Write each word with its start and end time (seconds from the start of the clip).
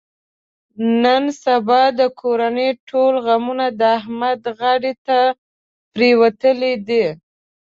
نن 1.03 1.23
سبا 1.43 1.81
د 1.99 2.01
کورنۍ 2.21 2.69
ټول 2.89 3.13
غمونه 3.25 3.65
د 3.79 3.81
احمد 3.99 4.41
غاړې 4.59 4.93
ته 5.05 5.19
پرېوتلي 5.93 6.73
دي. 6.87 7.05